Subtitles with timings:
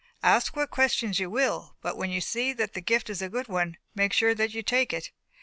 [0.23, 3.47] Ask what questions you will, but when you see that the gift is a good
[3.47, 5.11] one, make sure that you take it.